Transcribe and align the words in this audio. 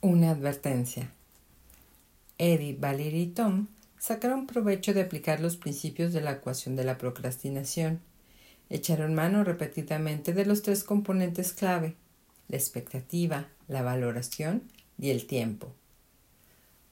Una 0.00 0.30
advertencia. 0.30 1.10
Edith, 2.38 2.78
Valerie 2.78 3.22
y 3.22 3.26
Tom 3.26 3.66
sacaron 3.98 4.46
provecho 4.46 4.94
de 4.94 5.00
aplicar 5.00 5.40
los 5.40 5.56
principios 5.56 6.12
de 6.12 6.20
la 6.20 6.34
ecuación 6.34 6.76
de 6.76 6.84
la 6.84 6.98
procrastinación. 6.98 7.98
Echaron 8.70 9.16
mano 9.16 9.42
repetidamente 9.42 10.32
de 10.32 10.46
los 10.46 10.62
tres 10.62 10.84
componentes 10.84 11.52
clave, 11.52 11.96
la 12.46 12.56
expectativa, 12.56 13.48
la 13.66 13.82
valoración 13.82 14.62
y 15.00 15.10
el 15.10 15.26
tiempo. 15.26 15.72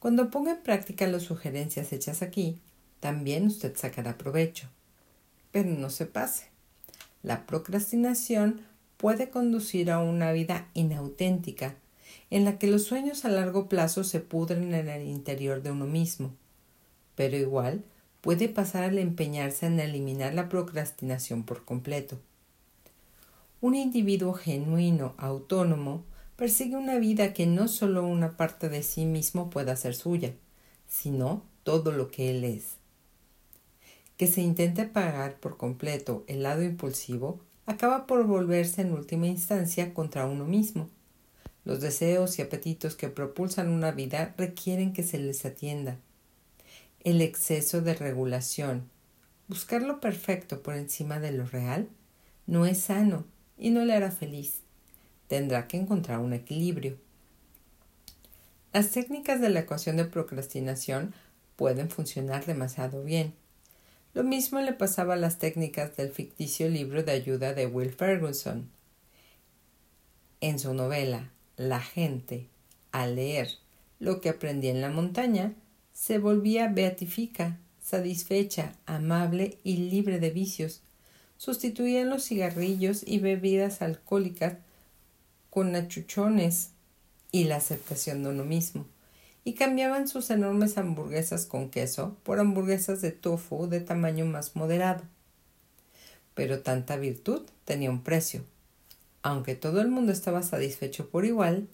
Cuando 0.01 0.29
ponga 0.29 0.51
en 0.51 0.63
práctica 0.65 1.07
las 1.07 1.23
sugerencias 1.23 1.93
hechas 1.93 2.23
aquí, 2.23 2.59
también 2.99 3.47
usted 3.47 3.77
sacará 3.77 4.19
provecho. 4.19 4.67
Pero 5.53 5.71
no 5.71 5.91
se 5.91 6.07
pase. 6.07 6.49
La 7.23 7.47
procrastinación 7.47 8.63
puede 8.97 9.31
conducir 9.31 9.93
a 9.93 10.01
una 10.01 10.33
vida 10.33 10.67
inauténtica 10.75 11.77
en 12.31 12.45
la 12.45 12.59
que 12.59 12.67
los 12.67 12.85
sueños 12.85 13.25
a 13.25 13.29
largo 13.29 13.69
plazo 13.69 14.05
se 14.05 14.21
pudren 14.21 14.75
en 14.75 14.89
el 14.89 15.07
interior 15.07 15.63
de 15.63 15.71
uno 15.71 15.87
mismo. 15.87 16.33
Pero 17.15 17.37
igual 17.37 17.85
puede 18.21 18.49
pasar 18.49 18.85
al 18.85 18.99
empeñarse 18.99 19.67
en 19.67 19.79
eliminar 19.79 20.35
la 20.35 20.49
procrastinación 20.49 21.45
por 21.45 21.65
completo. 21.65 22.19
Un 23.61 23.75
individuo 23.75 24.35
genuino, 24.35 25.15
autónomo, 25.17 26.05
persigue 26.35 26.77
una 26.77 26.99
vida 26.99 27.33
que 27.33 27.47
no 27.47 27.69
solo 27.69 28.07
una 28.07 28.37
parte 28.37 28.69
de 28.69 28.83
sí 28.83 29.07
mismo 29.07 29.49
pueda 29.49 29.77
ser 29.77 29.95
suya, 29.95 30.35
sino 30.89 31.43
todo 31.63 31.93
lo 31.93 32.11
que 32.11 32.31
él 32.31 32.45
es. 32.45 32.77
Que 34.17 34.27
se 34.27 34.43
intente 34.43 34.85
pagar 34.85 35.39
por 35.39 35.57
completo 35.57 36.25
el 36.27 36.43
lado 36.43 36.63
impulsivo 36.63 37.41
acaba 37.65 38.07
por 38.07 38.25
volverse 38.27 38.83
en 38.83 38.93
última 38.93 39.27
instancia 39.27 39.95
contra 39.95 40.27
uno 40.27 40.45
mismo 40.45 40.89
los 41.67 41.81
deseos 41.81 42.39
y 42.39 42.43
apetitos 42.43 42.95
que 42.95 43.09
propulsan 43.09 43.69
una 43.71 43.91
vida 43.91 44.33
requieren 44.39 44.93
que 44.93 45.03
se 45.03 45.19
les 45.19 45.45
atienda. 45.45 45.99
El 47.03 47.21
exceso 47.21 47.83
de 47.83 47.93
regulación, 47.95 48.89
buscar 49.49 49.83
lo 49.83 50.01
perfecto 50.01 50.63
por 50.63 50.77
encima 50.77 51.19
de 51.19 51.33
lo 51.33 51.45
real, 51.45 51.89
no 52.47 52.67
es 52.67 52.79
sano 52.79 53.25
y 53.59 53.71
no 53.71 53.85
le 53.85 53.95
hará 53.95 54.13
feliz. 54.13 54.61
Tendrá 55.27 55.67
que 55.67 55.77
encontrar 55.77 56.21
un 56.21 56.35
equilibrio. 56.35 56.99
Las 58.73 58.93
técnicas 58.93 59.41
de 59.41 59.49
la 59.49 59.61
ecuación 59.61 59.97
de 59.97 60.05
procrastinación 60.05 61.15
pueden 61.57 61.91
funcionar 61.91 62.47
demasiado 62.47 63.03
bien. 63.03 63.35
Lo 64.15 64.23
mismo 64.23 64.61
le 64.61 64.73
pasaba 64.73 65.15
a 65.15 65.19
las 65.19 65.41
técnicas 65.41 65.97
del 65.97 66.13
ficticio 66.13 66.69
libro 66.69 67.03
de 67.03 67.11
ayuda 67.11 67.55
de 67.55 67.67
Will 67.67 67.91
Ferguson. 67.91 68.71
En 70.41 70.61
su 70.61 70.73
novela 70.73 71.33
la 71.57 71.81
gente, 71.81 72.49
al 72.93 73.17
leer 73.17 73.49
lo 73.99 74.21
que 74.21 74.29
aprendía 74.29 74.71
en 74.71 74.81
la 74.81 74.91
montaña, 74.91 75.55
se 75.93 76.19
volvía 76.19 76.69
beatifica, 76.69 77.59
satisfecha, 77.83 78.75
amable 78.85 79.59
y 79.65 79.77
libre 79.77 80.19
de 80.19 80.31
vicios. 80.31 80.83
Sustituían 81.39 82.11
los 82.11 82.25
cigarrillos 82.25 83.03
y 83.07 83.19
bebidas 83.19 83.81
alcohólicas 83.81 84.57
con 85.51 85.75
achuchones 85.75 86.71
y 87.33 87.45
la 87.45 87.57
aceptación 87.57 88.23
de 88.23 88.31
uno 88.31 88.45
mismo, 88.45 88.87
y 89.45 89.55
cambiaban 89.55 90.09
sus 90.09 90.31
enormes 90.31 90.77
hamburguesas 90.77 91.47
con 91.47 91.71
queso 91.71 92.17
por 92.23 92.41
hamburguesas 92.41 93.01
de 93.01 93.13
tofu 93.13 93.67
de 93.67 93.81
tamaño 93.81 94.27
más 94.27 94.57
moderado. 94.57 95.05
Pero 96.35 96.61
tanta 96.61 96.97
virtud 96.97 97.43
tenía 97.65 97.91
un 97.91 98.03
precio, 98.03 98.45
aunque 99.27 99.57
todo 99.57 99.81
el 99.81 99.89
mundo 99.89 100.13
estaba 100.13 100.45
satisfecho 100.45 101.11
por 101.11 101.25
igual, 101.25 101.67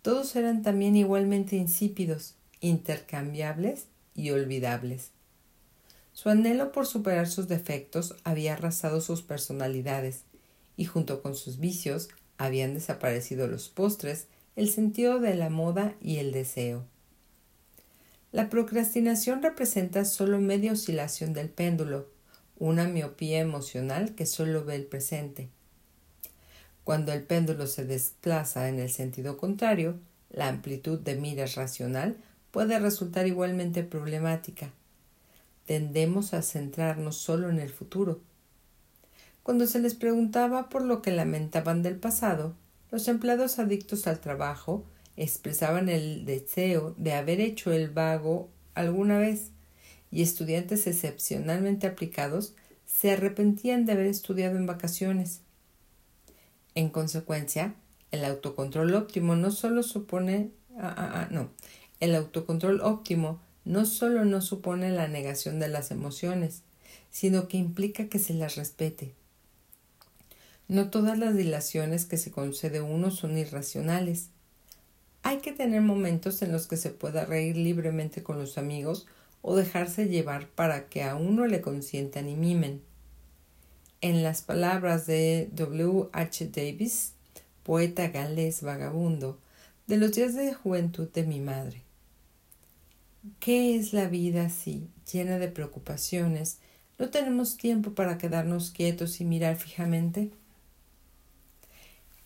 todos 0.00 0.34
eran 0.36 0.62
también 0.62 0.96
igualmente 0.96 1.54
insípidos, 1.54 2.34
intercambiables 2.62 3.88
y 4.14 4.30
olvidables. 4.30 5.10
Su 6.14 6.30
anhelo 6.30 6.72
por 6.72 6.86
superar 6.86 7.28
sus 7.28 7.46
defectos 7.46 8.16
había 8.24 8.54
arrasado 8.54 9.02
sus 9.02 9.20
personalidades, 9.20 10.22
y 10.78 10.86
junto 10.86 11.20
con 11.20 11.34
sus 11.34 11.58
vicios 11.58 12.08
habían 12.38 12.72
desaparecido 12.72 13.48
los 13.48 13.68
postres, 13.68 14.26
el 14.56 14.70
sentido 14.70 15.20
de 15.20 15.34
la 15.34 15.50
moda 15.50 15.94
y 16.00 16.16
el 16.16 16.32
deseo. 16.32 16.86
La 18.32 18.48
procrastinación 18.48 19.42
representa 19.42 20.06
solo 20.06 20.40
media 20.40 20.72
oscilación 20.72 21.34
del 21.34 21.50
péndulo, 21.50 22.08
una 22.58 22.88
miopía 22.88 23.40
emocional 23.40 24.14
que 24.14 24.24
solo 24.24 24.64
ve 24.64 24.76
el 24.76 24.86
presente. 24.86 25.50
Cuando 26.88 27.12
el 27.12 27.22
péndulo 27.22 27.66
se 27.66 27.84
desplaza 27.84 28.70
en 28.70 28.78
el 28.78 28.88
sentido 28.88 29.36
contrario, 29.36 30.00
la 30.30 30.48
amplitud 30.48 30.98
de 30.98 31.16
miras 31.16 31.54
racional 31.54 32.16
puede 32.50 32.78
resultar 32.78 33.26
igualmente 33.26 33.82
problemática. 33.82 34.72
Tendemos 35.66 36.32
a 36.32 36.40
centrarnos 36.40 37.18
solo 37.18 37.50
en 37.50 37.58
el 37.58 37.68
futuro. 37.68 38.22
Cuando 39.42 39.66
se 39.66 39.80
les 39.80 39.94
preguntaba 39.94 40.70
por 40.70 40.80
lo 40.80 41.02
que 41.02 41.10
lamentaban 41.10 41.82
del 41.82 41.96
pasado, 41.96 42.54
los 42.90 43.06
empleados 43.06 43.58
adictos 43.58 44.06
al 44.06 44.20
trabajo 44.20 44.86
expresaban 45.14 45.90
el 45.90 46.24
deseo 46.24 46.94
de 46.96 47.12
haber 47.12 47.42
hecho 47.42 47.70
el 47.70 47.90
vago 47.90 48.48
alguna 48.74 49.18
vez, 49.18 49.50
y 50.10 50.22
estudiantes 50.22 50.86
excepcionalmente 50.86 51.86
aplicados 51.86 52.54
se 52.86 53.12
arrepentían 53.12 53.84
de 53.84 53.92
haber 53.92 54.06
estudiado 54.06 54.56
en 54.56 54.64
vacaciones. 54.64 55.42
En 56.74 56.90
consecuencia, 56.90 57.74
el 58.10 58.24
autocontrol 58.24 58.94
óptimo 58.94 59.36
no 59.36 59.50
solo 59.50 59.82
supone 59.82 60.50
ah, 60.78 60.94
ah, 60.96 61.10
ah, 61.14 61.28
no, 61.30 61.50
el 62.00 62.14
autocontrol 62.14 62.80
óptimo 62.80 63.40
no 63.64 63.84
solo 63.84 64.24
no 64.24 64.40
supone 64.40 64.90
la 64.90 65.08
negación 65.08 65.60
de 65.60 65.68
las 65.68 65.90
emociones, 65.90 66.62
sino 67.10 67.48
que 67.48 67.58
implica 67.58 68.08
que 68.08 68.18
se 68.18 68.32
las 68.32 68.56
respete. 68.56 69.12
No 70.68 70.90
todas 70.90 71.18
las 71.18 71.36
dilaciones 71.36 72.06
que 72.06 72.16
se 72.16 72.30
concede 72.30 72.80
uno 72.80 73.10
son 73.10 73.36
irracionales. 73.36 74.30
Hay 75.22 75.38
que 75.38 75.52
tener 75.52 75.82
momentos 75.82 76.40
en 76.42 76.52
los 76.52 76.66
que 76.66 76.76
se 76.76 76.90
pueda 76.90 77.26
reír 77.26 77.56
libremente 77.56 78.22
con 78.22 78.38
los 78.38 78.56
amigos 78.56 79.06
o 79.42 79.56
dejarse 79.56 80.08
llevar 80.08 80.48
para 80.48 80.88
que 80.88 81.02
a 81.02 81.14
uno 81.16 81.46
le 81.46 81.60
consientan 81.60 82.28
y 82.28 82.36
mimen 82.36 82.82
en 84.00 84.22
las 84.22 84.42
palabras 84.42 85.06
de 85.06 85.48
W. 85.52 86.08
H. 86.12 86.46
Davis, 86.46 87.12
poeta 87.62 88.08
galés 88.08 88.62
vagabundo, 88.62 89.38
de 89.86 89.96
los 89.96 90.12
días 90.12 90.34
de 90.34 90.54
juventud 90.54 91.08
de 91.08 91.24
mi 91.24 91.40
madre. 91.40 91.82
¿Qué 93.40 93.76
es 93.76 93.92
la 93.92 94.08
vida 94.08 94.46
así, 94.46 94.88
llena 95.12 95.38
de 95.38 95.48
preocupaciones? 95.48 96.58
¿No 96.98 97.10
tenemos 97.10 97.56
tiempo 97.56 97.92
para 97.92 98.18
quedarnos 98.18 98.70
quietos 98.70 99.20
y 99.20 99.24
mirar 99.24 99.56
fijamente? 99.56 100.30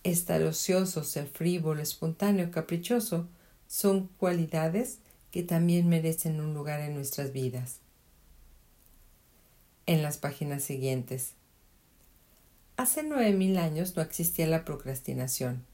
Estar 0.02 0.42
ocioso, 0.42 1.04
ser 1.04 1.26
frívolo, 1.28 1.80
espontáneo, 1.80 2.50
caprichoso, 2.50 3.28
son 3.68 4.08
cualidades 4.18 4.98
que 5.30 5.42
también 5.42 5.88
merecen 5.88 6.40
un 6.40 6.52
lugar 6.52 6.80
en 6.80 6.94
nuestras 6.94 7.32
vidas. 7.32 7.78
En 9.86 10.02
las 10.02 10.18
páginas 10.18 10.62
siguientes 10.62 11.34
Hace 12.82 13.04
nueve 13.04 13.30
mil 13.32 13.58
años 13.58 13.94
no 13.94 14.02
existía 14.02 14.44
la 14.48 14.64
procrastinación. 14.64 15.64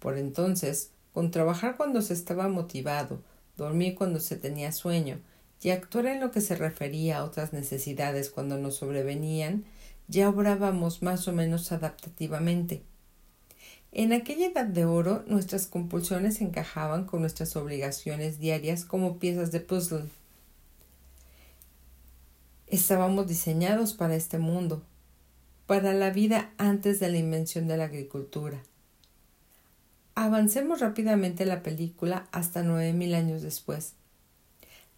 Por 0.00 0.18
entonces, 0.18 0.90
con 1.12 1.30
trabajar 1.30 1.76
cuando 1.76 2.02
se 2.02 2.12
estaba 2.12 2.48
motivado, 2.48 3.22
dormir 3.56 3.94
cuando 3.94 4.18
se 4.18 4.36
tenía 4.36 4.72
sueño 4.72 5.20
y 5.62 5.70
actuar 5.70 6.06
en 6.06 6.18
lo 6.18 6.32
que 6.32 6.40
se 6.40 6.56
refería 6.56 7.18
a 7.18 7.24
otras 7.24 7.52
necesidades 7.52 8.30
cuando 8.30 8.58
nos 8.58 8.74
sobrevenían, 8.74 9.64
ya 10.08 10.28
obrábamos 10.28 11.04
más 11.04 11.28
o 11.28 11.32
menos 11.32 11.70
adaptativamente. 11.70 12.82
En 13.92 14.12
aquella 14.12 14.48
edad 14.48 14.66
de 14.66 14.86
oro 14.86 15.22
nuestras 15.28 15.68
compulsiones 15.68 16.40
encajaban 16.40 17.04
con 17.04 17.20
nuestras 17.20 17.54
obligaciones 17.54 18.40
diarias 18.40 18.84
como 18.84 19.20
piezas 19.20 19.52
de 19.52 19.60
puzzle. 19.60 20.06
Estábamos 22.66 23.28
diseñados 23.28 23.94
para 23.94 24.16
este 24.16 24.38
mundo, 24.38 24.82
para 25.66 25.94
la 25.94 26.10
vida 26.10 26.52
antes 26.58 27.00
de 27.00 27.08
la 27.10 27.18
invención 27.18 27.66
de 27.66 27.76
la 27.76 27.84
agricultura. 27.84 28.62
Avancemos 30.14 30.80
rápidamente 30.80 31.44
la 31.44 31.62
película 31.62 32.28
hasta 32.30 32.62
nueve 32.62 32.92
mil 32.92 33.14
años 33.14 33.42
después. 33.42 33.94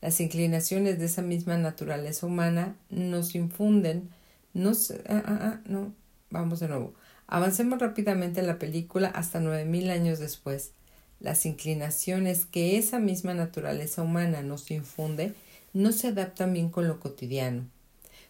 Las 0.03 0.21
inclinaciones 0.21 0.99
de 0.99 1.07
esa 1.07 1.23
misma 1.23 1.57
naturaleza 1.57 2.27
humana 2.27 2.77
nos 2.91 3.35
infunden, 3.35 4.11
nos, 4.53 4.91
ah, 4.91 4.97
ah, 5.09 5.39
ah, 5.41 5.61
no, 5.67 5.93
vamos 6.31 6.61
de 6.61 6.69
nuevo. 6.69 6.93
Avancemos 7.29 7.81
rápidamente 7.81 8.43
la 8.43 8.59
película 8.59 9.09
hasta 9.09 9.41
nueve 9.41 9.65
mil 9.65 9.91
años 9.91 10.19
después. 10.19 10.73
Las 11.19 11.47
inclinaciones 11.47 12.45
que 12.45 12.77
esa 12.77 12.99
misma 12.99 13.33
naturaleza 13.33 14.03
humana 14.03 14.43
nos 14.43 14.71
infunde 14.71 15.35
no 15.73 15.93
se 15.93 16.09
adaptan 16.09 16.53
bien 16.53 16.69
con 16.69 16.89
lo 16.89 17.01
cotidiano. 17.01 17.65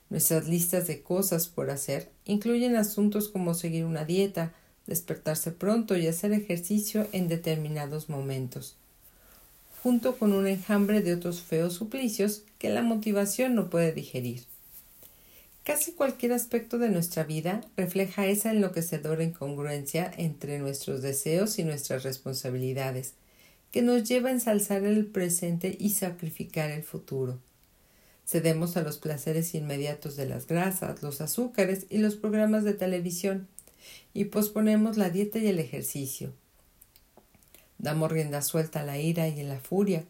Nuestras 0.09 0.49
listas 0.49 0.87
de 0.87 1.03
cosas 1.03 1.49
por 1.49 1.71
hacer 1.71 2.11
incluyen 2.25 2.77
asuntos 2.77 3.29
como 3.29 3.55
seguir 3.55 3.85
una 3.85 4.05
dieta, 4.05 4.53
despertarse 4.87 5.51
pronto 5.51 5.97
y 5.97 6.07
hacer 6.07 6.33
ejercicio 6.33 7.09
en 7.13 7.29
determinados 7.29 8.09
momentos, 8.09 8.77
junto 9.83 10.17
con 10.17 10.33
un 10.33 10.47
enjambre 10.47 11.03
de 11.03 11.15
otros 11.15 11.41
feos 11.43 11.75
suplicios 11.75 12.43
que 12.59 12.71
la 12.71 12.83
motivación 12.83 13.55
no 13.55 13.69
puede 13.69 13.93
digerir. 13.93 14.45
Casi 15.65 15.91
cualquier 15.91 16.33
aspecto 16.33 16.79
de 16.79 16.91
nuestra 16.91 17.25
vida 17.25 17.61
refleja 17.77 18.27
esa 18.27 18.53
enloquecedora 18.53 19.25
incongruencia 19.25 20.13
entre 20.17 20.61
nuestros 20.61 21.03
deseos 21.03 21.59
y 21.59 21.65
nuestras 21.65 22.05
responsabilidades, 22.05 23.15
que 23.73 23.83
nos 23.83 24.09
lleva 24.09 24.29
a 24.29 24.33
ensalzar 24.33 24.85
el 24.85 25.07
presente 25.07 25.77
y 25.77 25.91
sacrificar 25.91 26.71
el 26.71 26.85
futuro. 26.85 27.41
Cedemos 28.27 28.77
a 28.77 28.83
los 28.83 28.99
placeres 28.99 29.55
inmediatos 29.55 30.17
de 30.17 30.27
las 30.27 30.49
grasas, 30.49 31.01
los 31.03 31.21
azúcares 31.21 31.87
y 31.91 31.99
los 31.99 32.17
programas 32.17 32.65
de 32.65 32.75
televisión, 32.75 33.47
y 34.13 34.25
posponemos 34.27 34.97
la 34.97 35.11
dieta 35.11 35.39
y 35.39 35.47
el 35.47 35.61
ejercicio. 35.61 36.33
Damos 37.79 38.11
rienda 38.11 38.43
suelta 38.43 38.81
a 38.81 38.85
la 38.85 38.99
ira 38.99 39.29
y 39.29 39.41
a 39.41 39.45
la 39.45 39.61
furia, 39.61 40.05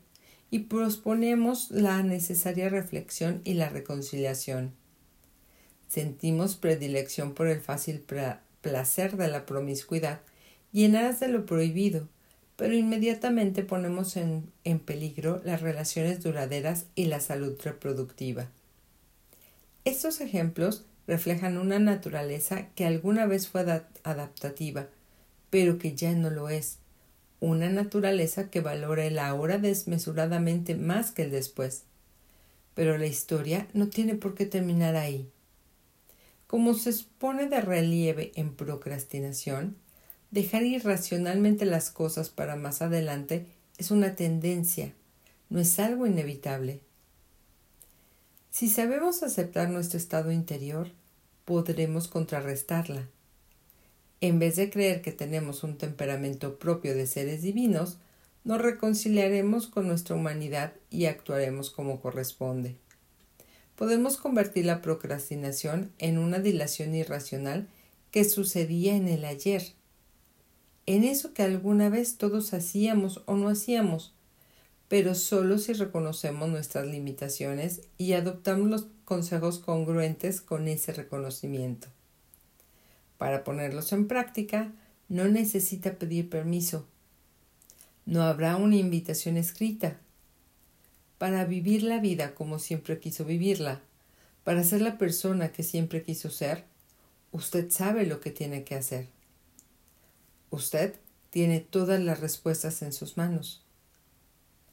y 0.51 0.61
posponemos 0.61 1.71
la 1.71 2.03
necesaria 2.03 2.71
reflexión 2.71 3.43
y 3.45 3.55
la 3.55 3.69
reconciliación. 3.69 4.73
Sentimos 5.89 6.57
predilección 6.57 7.35
por 7.35 7.49
el 7.49 7.61
fácil 7.61 8.03
placer 8.63 9.17
de 9.19 9.29
la 9.29 9.45
promiscuidad 9.45 10.21
y 10.73 10.85
en 10.85 10.97
aras 10.97 11.21
de 11.21 11.29
lo 11.29 11.45
prohibido, 11.45 12.09
pero 12.57 12.75
inmediatamente 12.75 13.63
ponemos 13.63 14.17
en, 14.17 14.51
en, 14.65 14.79
peligro 14.79 15.41
las 15.45 15.61
relaciones 15.61 16.23
duraderas 16.23 16.87
y 16.95 17.07
la 17.07 17.21
salud 17.21 17.59
reproductiva. 17.63 18.49
Estos 19.85 20.21
ejemplos 20.21 20.85
reflejan 21.07 21.59
una 21.59 21.79
naturaleza 21.79 22.69
que 22.75 22.87
alguna 22.87 23.27
vez 23.27 23.47
fue 23.47 23.65
adaptativa, 24.03 24.89
pero 25.51 25.79
que 25.79 25.95
ya 25.95 26.13
no 26.13 26.31
lo 26.31 26.49
es, 26.49 26.79
una 27.41 27.69
naturaleza 27.69 28.51
que 28.51 28.61
valora 28.61 29.05
el 29.05 29.19
ahora 29.19 29.59
desmesuradamente 29.59 30.75
más 30.75 31.13
que 31.13 31.23
el 31.23 31.31
después. 31.31 31.85
Pero 32.75 32.99
la 32.99 33.07
historia 33.07 33.69
no 33.73 33.89
tiene 33.89 34.15
por 34.15 34.35
qué 34.35 34.47
terminar 34.47 34.97
ahí. 34.97 35.29
Como 36.47 36.75
se 36.75 36.91
expone 36.91 37.47
de 37.47 37.61
relieve 37.61 38.33
en 38.35 38.55
procrastinación, 38.55 39.77
dejar 40.31 40.65
irracionalmente 40.65 41.65
las 41.65 41.91
cosas 41.91 42.31
para 42.31 42.57
más 42.57 42.83
adelante 42.83 43.47
es 43.79 43.91
una 43.91 44.17
tendencia, 44.17 44.93
no 45.51 45.61
es 45.61 45.79
algo 45.79 46.07
inevitable. 46.07 46.81
Si 48.51 48.69
sabemos 48.69 49.23
aceptar 49.23 49.71
nuestro 49.71 49.99
estado 49.99 50.33
interior, 50.33 50.91
podremos 51.45 52.09
contrarrestarla. 52.09 53.09
En 54.21 54.39
vez 54.39 54.57
de 54.57 54.71
creer 54.71 55.03
que 55.03 55.13
tenemos 55.13 55.63
un 55.63 55.77
temperamento 55.77 56.59
propio 56.59 56.95
de 56.95 57.07
seres 57.07 57.43
divinos, 57.43 57.99
nos 58.45 58.61
reconciliaremos 58.61 59.67
con 59.67 59.87
nuestra 59.87 60.17
humanidad 60.17 60.73
y 60.91 61.07
actuaremos 61.07 61.71
como 61.71 62.01
corresponde 62.01 62.77
podemos 63.77 64.17
convertir 64.17 64.65
la 64.65 64.83
procrastinación 64.83 65.93
en 65.99 66.19
una 66.19 66.39
dilación 66.41 66.95
irracional 66.95 67.69
que 68.11 68.25
sucedía 68.25 68.97
en 68.97 69.07
el 69.07 69.25
ayer, 69.25 69.75
en 70.87 71.05
eso 71.05 71.35
que 71.35 71.43
alguna 71.43 71.89
vez 71.89 72.17
todos 72.17 72.55
hacíamos 72.55 73.23
o 73.27 73.37
no 73.37 73.49
hacíamos, 73.49 74.15
pero 74.89 75.15
solo 75.15 75.59
si 75.59 75.73
reconocemos 75.73 76.49
nuestras 76.49 76.87
limitaciones 76.87 77.83
y 77.99 78.13
adoptamos 78.13 78.71
los 78.71 78.87
consejos 79.05 79.59
congruentes 79.59 80.41
con 80.41 80.69
ese 80.69 80.93
reconocimiento. 80.93 81.89
Para 83.19 83.45
ponerlos 83.45 83.93
en 83.93 84.07
práctica, 84.07 84.73
no 85.09 85.27
necesita 85.27 85.95
pedir 85.95 86.31
permiso. 86.31 86.87
No 88.05 88.23
habrá 88.23 88.57
una 88.57 88.77
invitación 88.77 89.37
escrita, 89.37 89.99
para 91.19 91.45
vivir 91.45 91.83
la 91.83 91.99
vida 91.99 92.35
como 92.35 92.59
siempre 92.59 93.01
quiso 93.01 93.25
vivirla, 93.25 93.81
para 94.45 94.63
ser 94.63 94.83
la 94.83 94.99
persona 94.99 95.51
que 95.51 95.63
siempre 95.63 96.03
quiso 96.03 96.31
ser, 96.31 96.65
usted 97.33 97.71
sabe 97.71 98.07
lo 98.07 98.21
que 98.21 98.31
tiene 98.31 98.65
que 98.65 98.75
hacer. 98.75 99.16
Usted 100.57 100.95
tiene 101.29 101.61
todas 101.61 102.01
las 102.01 102.21
respuestas 102.21 102.81
en 102.81 102.95
sus 102.95 103.19
manos. 103.19 103.63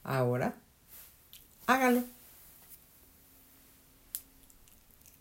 Ahora, 0.02 0.56
hágalo. 1.66 2.06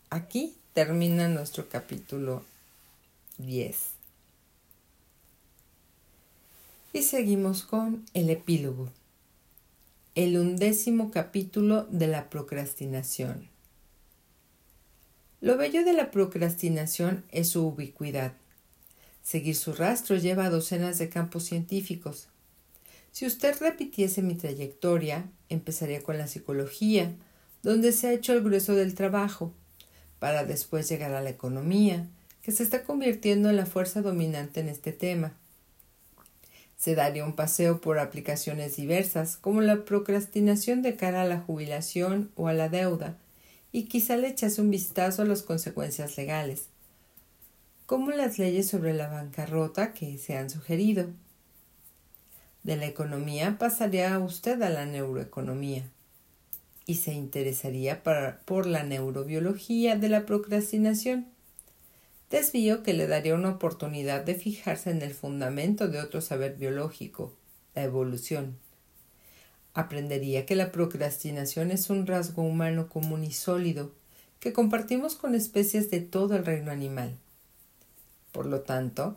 Aquí 0.09 0.55
termina 0.71 1.27
nuestro 1.27 1.67
capítulo 1.67 2.45
10. 3.39 3.77
Y 6.93 7.03
seguimos 7.03 7.63
con 7.63 8.05
el 8.13 8.29
epílogo 8.29 8.89
el 10.15 10.37
undécimo 10.37 11.11
capítulo 11.11 11.87
de 11.89 12.07
la 12.07 12.29
procrastinación. 12.29 13.49
Lo 15.41 15.57
bello 15.57 15.83
de 15.83 15.91
la 15.91 16.09
procrastinación 16.09 17.25
es 17.31 17.49
su 17.49 17.67
ubicuidad. 17.67 18.33
Seguir 19.23 19.55
su 19.55 19.73
rastro 19.73 20.17
lleva 20.17 20.45
a 20.45 20.49
docenas 20.49 20.99
de 20.99 21.09
campos 21.09 21.45
científicos. 21.45 22.27
Si 23.13 23.25
usted 23.25 23.55
repitiese 23.59 24.21
mi 24.21 24.35
trayectoria, 24.35 25.29
empezaría 25.47 26.03
con 26.03 26.17
la 26.17 26.27
psicología, 26.27 27.15
donde 27.63 27.93
se 27.93 28.07
ha 28.07 28.11
hecho 28.11 28.33
el 28.33 28.43
grueso 28.43 28.75
del 28.75 28.95
trabajo, 28.95 29.53
para 30.19 30.43
después 30.43 30.89
llegar 30.89 31.13
a 31.13 31.21
la 31.21 31.29
economía, 31.29 32.07
que 32.41 32.51
se 32.51 32.63
está 32.63 32.83
convirtiendo 32.83 33.49
en 33.49 33.55
la 33.55 33.65
fuerza 33.65 34.01
dominante 34.01 34.59
en 34.59 34.67
este 34.67 34.91
tema. 34.91 35.33
Se 36.77 36.95
daría 36.95 37.23
un 37.23 37.35
paseo 37.35 37.79
por 37.79 37.99
aplicaciones 37.99 38.75
diversas, 38.75 39.37
como 39.37 39.61
la 39.61 39.85
procrastinación 39.85 40.81
de 40.81 40.97
cara 40.97 41.21
a 41.21 41.25
la 41.25 41.39
jubilación 41.39 42.29
o 42.35 42.49
a 42.49 42.53
la 42.53 42.67
deuda, 42.67 43.17
y 43.71 43.83
quizá 43.83 44.17
le 44.17 44.27
echase 44.27 44.59
un 44.59 44.69
vistazo 44.69 45.21
a 45.21 45.25
las 45.25 45.43
consecuencias 45.43 46.17
legales, 46.17 46.67
como 47.85 48.11
las 48.11 48.39
leyes 48.39 48.67
sobre 48.67 48.93
la 48.93 49.07
bancarrota 49.07 49.93
que 49.93 50.17
se 50.17 50.37
han 50.37 50.49
sugerido. 50.49 51.09
De 52.63 52.77
la 52.77 52.85
economía 52.85 53.57
pasaría 53.57 54.17
usted 54.19 54.61
a 54.61 54.69
la 54.69 54.85
neuroeconomía 54.85 55.83
y 56.85 56.95
se 56.95 57.13
interesaría 57.13 58.03
por 58.03 58.65
la 58.65 58.83
neurobiología 58.83 59.95
de 59.95 60.09
la 60.09 60.25
procrastinación 60.25 61.33
desvío 62.33 62.81
que 62.81 62.93
le 62.93 63.05
daría 63.05 63.35
una 63.35 63.51
oportunidad 63.51 64.25
de 64.25 64.33
fijarse 64.33 64.89
en 64.89 65.03
el 65.03 65.13
fundamento 65.13 65.87
de 65.87 65.99
otro 65.99 66.19
saber 66.19 66.55
biológico, 66.55 67.31
la 67.75 67.83
evolución. 67.83 68.57
Aprendería 69.75 70.47
que 70.47 70.55
la 70.55 70.71
procrastinación 70.71 71.69
es 71.69 71.91
un 71.91 72.07
rasgo 72.07 72.41
humano 72.41 72.89
común 72.89 73.23
y 73.23 73.31
sólido 73.31 73.91
que 74.39 74.51
compartimos 74.51 75.13
con 75.13 75.35
especies 75.35 75.91
de 75.91 75.99
todo 76.01 76.35
el 76.35 76.43
reino 76.43 76.71
animal. 76.71 77.19
Por 78.33 78.45
lo 78.47 78.59
tanto, 78.59 79.15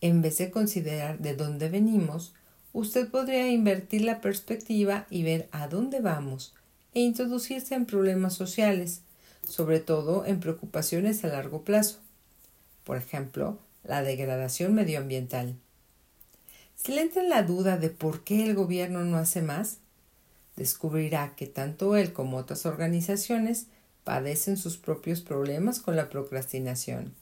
en 0.00 0.22
vez 0.22 0.38
de 0.38 0.52
considerar 0.52 1.18
de 1.18 1.34
dónde 1.34 1.68
venimos, 1.68 2.32
usted 2.72 3.10
podría 3.10 3.48
invertir 3.48 4.02
la 4.02 4.20
perspectiva 4.20 5.06
y 5.10 5.24
ver 5.24 5.48
a 5.50 5.66
dónde 5.66 6.00
vamos 6.00 6.54
e 6.94 7.00
introducirse 7.00 7.74
en 7.74 7.86
problemas 7.86 8.34
sociales, 8.34 9.02
sobre 9.42 9.80
todo 9.80 10.24
en 10.24 10.38
preocupaciones 10.38 11.24
a 11.24 11.28
largo 11.28 11.64
plazo 11.64 11.98
por 12.90 12.96
ejemplo, 12.96 13.58
la 13.84 14.02
degradación 14.02 14.74
medioambiental. 14.74 15.54
Si 16.74 16.92
le 16.92 17.02
entra 17.02 17.22
la 17.22 17.44
duda 17.44 17.76
de 17.76 17.90
por 17.90 18.24
qué 18.24 18.44
el 18.44 18.54
gobierno 18.56 19.04
no 19.04 19.16
hace 19.16 19.42
más, 19.42 19.78
descubrirá 20.56 21.34
que 21.36 21.46
tanto 21.46 21.96
él 21.96 22.12
como 22.12 22.36
otras 22.36 22.66
organizaciones 22.66 23.66
padecen 24.02 24.56
sus 24.56 24.76
propios 24.76 25.20
problemas 25.20 25.78
con 25.78 25.94
la 25.94 26.08
procrastinación. 26.08 27.14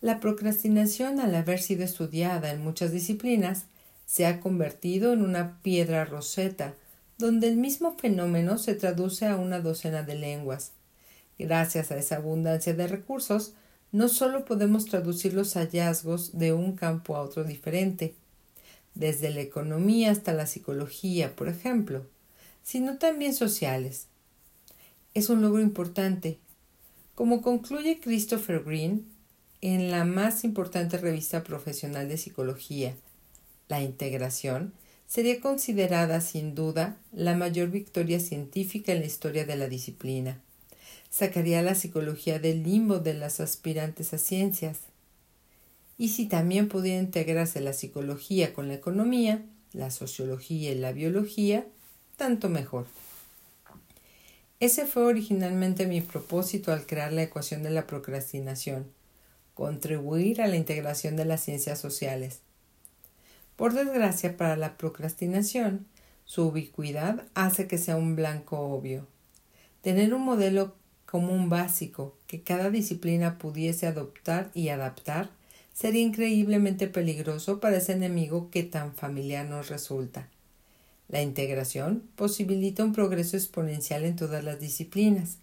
La 0.00 0.18
procrastinación, 0.18 1.20
al 1.20 1.34
haber 1.34 1.60
sido 1.60 1.84
estudiada 1.84 2.50
en 2.52 2.62
muchas 2.62 2.90
disciplinas, 2.90 3.66
se 4.06 4.24
ha 4.24 4.40
convertido 4.40 5.12
en 5.12 5.22
una 5.22 5.60
piedra 5.60 6.06
roseta, 6.06 6.74
donde 7.18 7.48
el 7.48 7.56
mismo 7.56 7.96
fenómeno 7.98 8.56
se 8.56 8.74
traduce 8.74 9.26
a 9.26 9.36
una 9.36 9.60
docena 9.60 10.02
de 10.02 10.14
lenguas. 10.14 10.72
Gracias 11.38 11.90
a 11.90 11.98
esa 11.98 12.16
abundancia 12.16 12.72
de 12.72 12.86
recursos, 12.86 13.52
no 13.92 14.08
solo 14.08 14.46
podemos 14.46 14.86
traducir 14.86 15.34
los 15.34 15.54
hallazgos 15.54 16.38
de 16.38 16.54
un 16.54 16.76
campo 16.76 17.14
a 17.14 17.20
otro 17.20 17.44
diferente, 17.44 18.14
desde 18.94 19.30
la 19.30 19.40
economía 19.42 20.12
hasta 20.12 20.32
la 20.32 20.46
psicología, 20.46 21.36
por 21.36 21.48
ejemplo, 21.48 22.06
sino 22.62 22.96
también 22.96 23.34
sociales. 23.34 24.06
Es 25.12 25.28
un 25.28 25.42
logro 25.42 25.60
importante. 25.60 26.38
Como 27.14 27.42
concluye 27.42 28.00
Christopher 28.00 28.62
Green 28.64 29.06
en 29.60 29.90
la 29.90 30.04
más 30.04 30.44
importante 30.44 30.98
revista 30.98 31.44
profesional 31.44 32.08
de 32.08 32.16
psicología, 32.16 32.94
la 33.68 33.82
integración 33.82 34.72
sería 35.06 35.40
considerada 35.40 36.20
sin 36.20 36.54
duda 36.54 36.96
la 37.12 37.34
mayor 37.34 37.70
victoria 37.70 38.20
científica 38.20 38.92
en 38.92 39.00
la 39.00 39.06
historia 39.06 39.44
de 39.44 39.56
la 39.56 39.68
disciplina 39.68 40.40
sacaría 41.10 41.60
la 41.60 41.74
psicología 41.74 42.38
del 42.38 42.62
limbo 42.62 43.00
de 43.00 43.14
las 43.14 43.40
aspirantes 43.40 44.14
a 44.14 44.18
ciencias. 44.18 44.78
y 45.98 46.08
si 46.08 46.24
también 46.24 46.68
pudiera 46.70 46.98
integrarse 46.98 47.60
la 47.60 47.74
psicología 47.74 48.54
con 48.54 48.68
la 48.68 48.74
economía, 48.74 49.44
la 49.74 49.90
sociología 49.90 50.72
y 50.72 50.74
la 50.74 50.92
biología, 50.92 51.66
tanto 52.16 52.48
mejor. 52.48 52.86
Ese 54.60 54.86
fue 54.86 55.04
originalmente 55.04 55.86
mi 55.86 56.00
propósito 56.00 56.72
al 56.72 56.86
crear 56.86 57.12
la 57.12 57.24
ecuación 57.24 57.62
de 57.62 57.68
la 57.68 57.86
procrastinación, 57.86 58.86
contribuir 59.60 60.40
a 60.40 60.46
la 60.46 60.56
integración 60.56 61.16
de 61.16 61.26
las 61.26 61.42
ciencias 61.42 61.78
sociales. 61.78 62.40
Por 63.56 63.74
desgracia 63.74 64.38
para 64.38 64.56
la 64.56 64.78
procrastinación, 64.78 65.86
su 66.24 66.46
ubicuidad 66.46 67.26
hace 67.34 67.68
que 67.68 67.76
sea 67.76 67.96
un 67.96 68.16
blanco 68.16 68.58
obvio. 68.58 69.06
Tener 69.82 70.14
un 70.14 70.22
modelo 70.22 70.76
común 71.04 71.50
básico 71.50 72.16
que 72.26 72.40
cada 72.40 72.70
disciplina 72.70 73.36
pudiese 73.36 73.86
adoptar 73.86 74.50
y 74.54 74.70
adaptar 74.70 75.28
sería 75.74 76.00
increíblemente 76.00 76.88
peligroso 76.88 77.60
para 77.60 77.76
ese 77.76 77.92
enemigo 77.92 78.48
que 78.50 78.62
tan 78.62 78.94
familiar 78.94 79.44
nos 79.44 79.68
resulta. 79.68 80.30
La 81.06 81.20
integración 81.20 82.04
posibilita 82.16 82.82
un 82.82 82.94
progreso 82.94 83.36
exponencial 83.36 84.04
en 84.04 84.16
todas 84.16 84.42
las 84.42 84.58
disciplinas. 84.58 85.36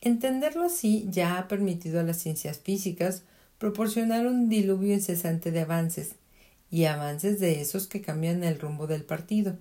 Entenderlo 0.00 0.64
así 0.64 1.06
ya 1.10 1.38
ha 1.38 1.48
permitido 1.48 2.00
a 2.00 2.04
las 2.04 2.18
ciencias 2.18 2.58
físicas 2.58 3.22
proporcionar 3.58 4.26
un 4.26 4.48
diluvio 4.48 4.94
incesante 4.94 5.50
de 5.50 5.60
avances, 5.60 6.14
y 6.70 6.84
avances 6.84 7.40
de 7.40 7.60
esos 7.60 7.86
que 7.86 8.02
cambian 8.02 8.44
el 8.44 8.60
rumbo 8.60 8.86
del 8.86 9.04
partido. 9.04 9.56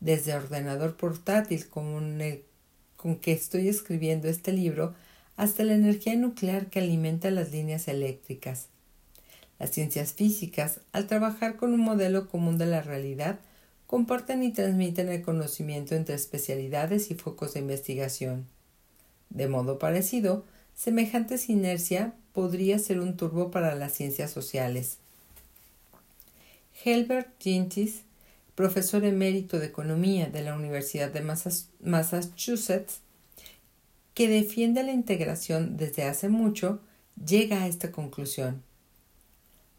Desde 0.00 0.34
ordenador 0.34 0.96
portátil 0.96 1.68
con 1.68 2.20
el 2.20 2.42
con 2.96 3.16
que 3.16 3.32
estoy 3.32 3.68
escribiendo 3.68 4.28
este 4.28 4.52
libro 4.52 4.94
hasta 5.36 5.64
la 5.64 5.74
energía 5.74 6.16
nuclear 6.16 6.66
que 6.66 6.80
alimenta 6.80 7.30
las 7.30 7.52
líneas 7.52 7.88
eléctricas. 7.88 8.68
Las 9.58 9.70
ciencias 9.70 10.12
físicas, 10.12 10.80
al 10.92 11.06
trabajar 11.06 11.56
con 11.56 11.72
un 11.72 11.80
modelo 11.80 12.28
común 12.28 12.58
de 12.58 12.66
la 12.66 12.82
realidad, 12.82 13.38
comparten 13.86 14.42
y 14.42 14.52
transmiten 14.52 15.08
el 15.08 15.22
conocimiento 15.22 15.94
entre 15.94 16.14
especialidades 16.14 17.10
y 17.10 17.14
focos 17.14 17.54
de 17.54 17.60
investigación. 17.60 18.46
De 19.36 19.48
modo 19.48 19.78
parecido, 19.78 20.46
semejante 20.74 21.36
sinergia 21.36 22.14
podría 22.32 22.78
ser 22.78 23.00
un 23.00 23.18
turbo 23.18 23.50
para 23.50 23.74
las 23.74 23.92
ciencias 23.92 24.30
sociales. 24.30 24.96
Helbert 26.82 27.28
Gintis, 27.38 28.00
profesor 28.54 29.04
emérito 29.04 29.58
de 29.58 29.66
Economía 29.66 30.28
de 30.30 30.40
la 30.40 30.56
Universidad 30.56 31.10
de 31.10 31.20
Massachusetts, 31.82 33.00
que 34.14 34.26
defiende 34.26 34.82
la 34.82 34.92
integración 34.92 35.76
desde 35.76 36.04
hace 36.04 36.30
mucho, 36.30 36.80
llega 37.22 37.62
a 37.62 37.66
esta 37.66 37.92
conclusión. 37.92 38.62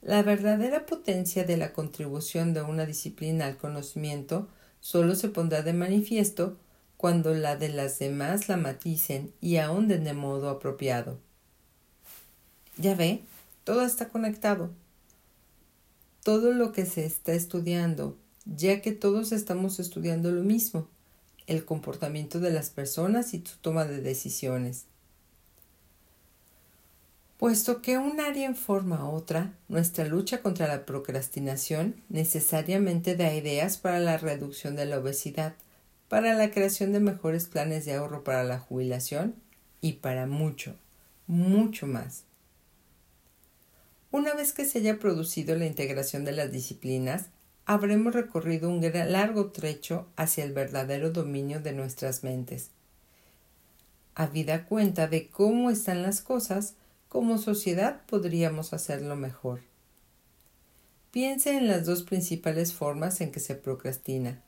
La 0.03 0.21
verdadera 0.21 0.85
potencia 0.85 1.43
de 1.45 1.57
la 1.57 1.73
contribución 1.73 2.53
de 2.53 2.61
una 2.61 2.85
disciplina 2.85 3.47
al 3.47 3.57
conocimiento 3.57 4.49
solo 4.81 5.15
se 5.15 5.29
pondrá 5.29 5.63
de 5.63 5.73
manifiesto 5.73 6.57
cuando 6.97 7.33
la 7.33 7.55
de 7.55 7.69
las 7.69 7.99
demás 7.99 8.49
la 8.49 8.57
maticen 8.57 9.31
y 9.39 9.57
ahonden 9.57 10.03
de 10.03 10.13
modo 10.13 10.49
apropiado. 10.49 11.19
Ya 12.77 12.95
ve, 12.95 13.21
todo 13.63 13.83
está 13.85 14.09
conectado. 14.09 14.71
Todo 16.23 16.51
lo 16.51 16.73
que 16.73 16.85
se 16.85 17.05
está 17.05 17.33
estudiando, 17.33 18.17
ya 18.45 18.81
que 18.81 18.91
todos 18.91 19.31
estamos 19.31 19.79
estudiando 19.79 20.31
lo 20.31 20.43
mismo, 20.43 20.87
el 21.45 21.63
comportamiento 21.63 22.39
de 22.39 22.51
las 22.51 22.69
personas 22.69 23.33
y 23.33 23.43
su 23.45 23.57
toma 23.59 23.85
de 23.85 24.01
decisiones. 24.01 24.85
Puesto 27.37 27.83
que 27.83 27.99
un 27.99 28.19
área 28.19 28.49
informa 28.49 28.97
a 28.97 29.09
otra, 29.09 29.53
nuestra 29.69 30.05
lucha 30.05 30.41
contra 30.41 30.67
la 30.67 30.85
procrastinación 30.85 31.95
necesariamente 32.09 33.15
da 33.15 33.33
ideas 33.33 33.77
para 33.77 33.99
la 33.99 34.17
reducción 34.17 34.75
de 34.75 34.87
la 34.87 34.97
obesidad, 34.97 35.53
para 36.09 36.33
la 36.33 36.51
creación 36.51 36.93
de 36.93 36.99
mejores 36.99 37.45
planes 37.45 37.85
de 37.85 37.95
ahorro 37.95 38.23
para 38.23 38.43
la 38.43 38.59
jubilación 38.59 39.35
y 39.81 39.93
para 39.93 40.25
mucho, 40.25 40.75
mucho 41.27 41.87
más. 41.87 42.23
Una 44.11 44.33
vez 44.33 44.53
que 44.53 44.65
se 44.65 44.79
haya 44.79 44.99
producido 44.99 45.55
la 45.55 45.65
integración 45.65 46.23
de 46.23 46.31
las 46.31 46.51
disciplinas, 46.51 47.25
habremos 47.65 48.13
recorrido 48.13 48.69
un 48.69 48.81
largo 48.81 49.51
trecho 49.51 50.07
hacia 50.15 50.45
el 50.45 50.53
verdadero 50.53 51.11
dominio 51.11 51.59
de 51.59 51.73
nuestras 51.73 52.23
mentes. 52.23 52.71
Habida 54.15 54.65
cuenta 54.65 55.07
de 55.07 55.29
cómo 55.29 55.69
están 55.69 56.01
las 56.01 56.21
cosas, 56.21 56.75
como 57.09 57.37
sociedad 57.37 58.01
podríamos 58.07 58.73
hacerlo 58.73 59.15
mejor. 59.15 59.59
Piense 61.11 61.57
en 61.57 61.67
las 61.67 61.85
dos 61.85 62.03
principales 62.03 62.73
formas 62.73 63.21
en 63.21 63.31
que 63.31 63.39
se 63.39 63.55
procrastina, 63.55 64.41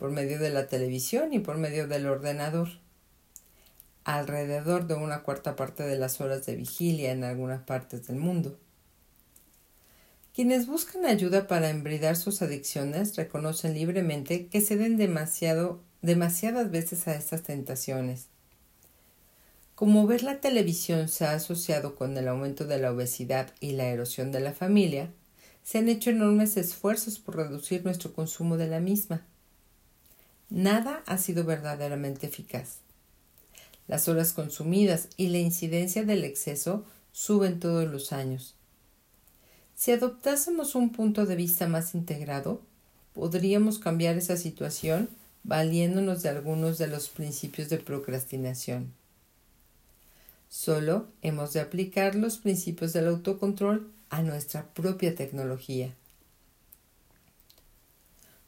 por 0.00 0.10
medio 0.10 0.38
de 0.38 0.48
la 0.48 0.66
televisión 0.66 1.34
y 1.34 1.40
por 1.40 1.58
medio 1.58 1.86
del 1.86 2.06
ordenador. 2.06 2.68
Alrededor 4.04 4.86
de 4.86 4.94
una 4.94 5.22
cuarta 5.22 5.56
parte 5.56 5.82
de 5.82 5.98
las 5.98 6.22
horas 6.22 6.46
de 6.46 6.56
vigilia 6.56 7.12
en 7.12 7.22
algunas 7.22 7.60
partes 7.60 8.06
del 8.06 8.16
mundo. 8.16 8.58
Quienes 10.34 10.66
buscan 10.66 11.04
ayuda 11.04 11.46
para 11.46 11.68
embridar 11.68 12.16
sus 12.16 12.40
adicciones 12.40 13.14
reconocen 13.16 13.74
libremente 13.74 14.46
que 14.46 14.62
ceden 14.62 14.96
demasiado, 14.96 15.82
demasiadas 16.00 16.70
veces 16.70 17.06
a 17.06 17.14
estas 17.14 17.42
tentaciones 17.42 18.28
como 19.80 20.06
ver 20.06 20.22
la 20.22 20.42
televisión 20.42 21.08
se 21.08 21.24
ha 21.24 21.32
asociado 21.32 21.94
con 21.94 22.14
el 22.18 22.28
aumento 22.28 22.66
de 22.66 22.78
la 22.78 22.92
obesidad 22.92 23.54
y 23.60 23.72
la 23.72 23.86
erosión 23.86 24.30
de 24.30 24.40
la 24.40 24.52
familia, 24.52 25.10
se 25.62 25.78
han 25.78 25.88
hecho 25.88 26.10
enormes 26.10 26.58
esfuerzos 26.58 27.18
por 27.18 27.36
reducir 27.36 27.82
nuestro 27.82 28.12
consumo 28.12 28.58
de 28.58 28.66
la 28.66 28.80
misma. 28.80 29.26
Nada 30.50 31.02
ha 31.06 31.16
sido 31.16 31.44
verdaderamente 31.44 32.26
eficaz. 32.26 32.78
Las 33.86 34.08
horas 34.08 34.32
consumidas 34.32 35.08
y 35.16 35.28
la 35.28 35.38
incidencia 35.38 36.04
del 36.04 36.24
exceso 36.24 36.84
suben 37.12 37.60
todos 37.60 37.88
los 37.88 38.12
años. 38.12 38.56
Si 39.76 39.92
adoptásemos 39.92 40.74
un 40.74 40.90
punto 40.90 41.24
de 41.24 41.36
vista 41.36 41.66
más 41.66 41.94
integrado, 41.94 42.60
podríamos 43.14 43.78
cambiar 43.78 44.16
esa 44.16 44.36
situación 44.36 45.08
valiéndonos 45.44 46.22
de 46.22 46.28
algunos 46.28 46.78
de 46.78 46.88
los 46.88 47.08
principios 47.08 47.68
de 47.68 47.78
procrastinación. 47.78 48.92
Solo 50.48 51.06
hemos 51.22 51.52
de 51.52 51.60
aplicar 51.60 52.16
los 52.16 52.38
principios 52.38 52.92
del 52.92 53.06
autocontrol 53.06 53.90
a 54.10 54.22
nuestra 54.22 54.66
propia 54.74 55.14
tecnología. 55.14 55.94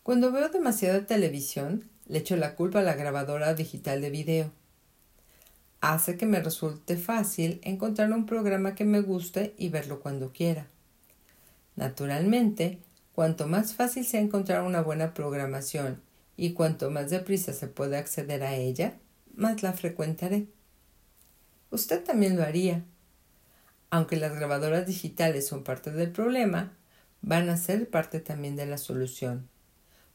Cuando 0.02 0.32
veo 0.32 0.48
demasiada 0.48 1.06
televisión, 1.06 1.88
le 2.06 2.18
echo 2.18 2.36
la 2.36 2.54
culpa 2.54 2.80
a 2.80 2.82
la 2.82 2.94
grabadora 2.94 3.54
digital 3.54 4.00
de 4.00 4.10
video. 4.10 4.52
Hace 5.80 6.16
que 6.16 6.26
me 6.26 6.40
resulte 6.40 6.96
fácil 6.96 7.60
encontrar 7.62 8.12
un 8.12 8.26
programa 8.26 8.74
que 8.74 8.84
me 8.84 9.00
guste 9.00 9.54
y 9.58 9.68
verlo 9.68 10.00
cuando 10.00 10.32
quiera. 10.32 10.66
Naturalmente, 11.76 12.78
cuanto 13.14 13.46
más 13.46 13.74
fácil 13.74 14.04
sea 14.04 14.20
encontrar 14.20 14.62
una 14.62 14.82
buena 14.82 15.14
programación 15.14 16.00
y 16.36 16.52
cuanto 16.52 16.90
más 16.90 17.10
deprisa 17.10 17.52
se 17.52 17.66
pueda 17.68 17.98
acceder 17.98 18.42
a 18.42 18.54
ella, 18.54 18.94
más 19.34 19.62
la 19.62 19.72
frecuentaré 19.72 20.46
usted 21.72 22.04
también 22.04 22.36
lo 22.36 22.44
haría. 22.44 22.84
Aunque 23.90 24.16
las 24.16 24.34
grabadoras 24.34 24.86
digitales 24.86 25.46
son 25.48 25.64
parte 25.64 25.90
del 25.90 26.12
problema, 26.12 26.76
van 27.22 27.48
a 27.48 27.56
ser 27.56 27.90
parte 27.90 28.20
también 28.20 28.56
de 28.56 28.66
la 28.66 28.78
solución, 28.78 29.48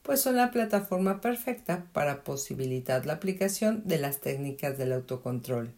pues 0.07 0.21
son 0.21 0.37
la 0.37 0.51
plataforma 0.51 1.19
perfecta 1.19 1.85
para 1.91 2.23
posibilitar 2.23 3.05
la 3.05 3.11
aplicación 3.11 3.81
de 3.83 3.97
las 3.97 4.21
técnicas 4.21 4.77
del 4.77 4.93
autocontrol. 4.93 5.73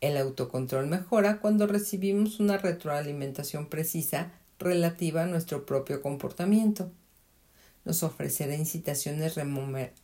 El 0.00 0.16
autocontrol 0.16 0.88
mejora 0.88 1.38
cuando 1.38 1.68
recibimos 1.68 2.40
una 2.40 2.58
retroalimentación 2.58 3.68
precisa 3.68 4.32
relativa 4.58 5.22
a 5.22 5.26
nuestro 5.26 5.64
propio 5.64 6.02
comportamiento. 6.02 6.90
Nos 7.84 8.02
ofrecerá 8.02 8.56
incitaciones 8.56 9.36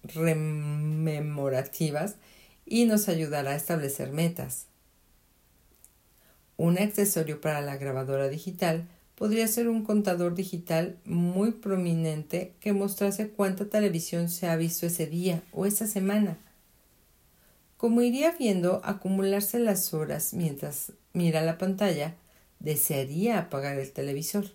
rememorativas 0.05 2.15
y 2.65 2.85
nos 2.85 3.09
ayudará 3.09 3.51
a 3.51 3.57
establecer 3.57 4.13
metas. 4.13 4.67
Un 6.57 6.79
accesorio 6.79 7.41
para 7.41 7.61
la 7.61 7.77
grabadora 7.77 8.29
digital 8.29 8.87
podría 9.23 9.47
ser 9.47 9.69
un 9.69 9.85
contador 9.85 10.35
digital 10.35 10.99
muy 11.05 11.53
prominente 11.53 12.55
que 12.59 12.73
mostrase 12.73 13.29
cuánta 13.29 13.67
televisión 13.67 14.29
se 14.29 14.49
ha 14.49 14.57
visto 14.57 14.85
ese 14.85 15.07
día 15.07 15.45
o 15.53 15.65
esa 15.65 15.87
semana. 15.87 16.39
Como 17.77 18.03
iría 18.03 18.33
viendo 18.37 18.81
acumularse 18.83 19.61
las 19.61 19.95
horas 19.95 20.35
mientras 20.35 20.91
mira 21.13 21.41
la 21.41 21.57
pantalla, 21.57 22.17
desearía 22.59 23.39
apagar 23.39 23.79
el 23.79 23.93
televisor. 23.93 24.47